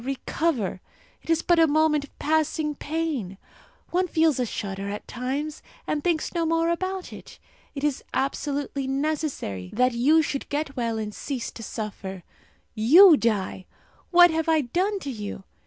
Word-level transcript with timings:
recover! 0.03 0.81
It 1.21 1.29
is 1.29 1.43
but 1.43 1.59
a 1.59 1.67
moment 1.67 2.03
of 2.03 2.17
passing 2.17 2.73
pain. 2.73 3.37
One 3.91 4.07
feels 4.07 4.39
a 4.39 4.47
shudder 4.47 4.89
at 4.89 5.07
times, 5.07 5.61
and 5.85 6.03
thinks 6.03 6.33
no 6.33 6.43
more 6.43 6.71
about 6.71 7.13
it. 7.13 7.37
It 7.75 7.83
is 7.83 8.03
absolutely 8.11 8.87
necessary 8.87 9.69
that 9.73 9.93
you 9.93 10.23
should 10.23 10.49
get 10.49 10.75
well 10.75 10.97
and 10.97 11.13
cease 11.13 11.51
to 11.51 11.61
suffer. 11.61 12.23
You 12.73 13.15
die! 13.15 13.67
What 14.09 14.31
have 14.31 14.49
I 14.49 14.61
done 14.61 14.97
to 15.01 15.11
you? 15.11 15.43